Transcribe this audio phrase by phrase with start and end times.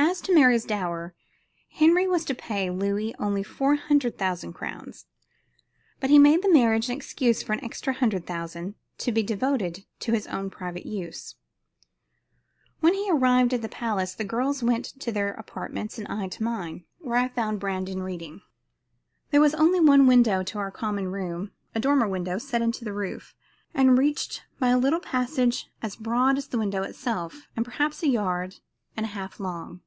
[0.00, 1.14] As to Mary's dower,
[1.70, 5.06] Henry was to pay Louis only four hundred thousand crowns,
[6.00, 9.84] but he made the marriage an excuse for an extra hundred thousand, to be devoted
[10.00, 11.34] to his own private use.
[12.78, 16.44] When we arrived at the palace, the girls went to their apartments and I to
[16.44, 18.40] mine, where I found Brandon reading.
[19.30, 22.94] There was only one window to our common room a dormer window, set into the
[22.94, 23.34] roof,
[23.74, 28.08] and reached by a little passage as broad as the window itself, and perhaps a
[28.08, 28.60] yard
[28.96, 29.82] and a half long.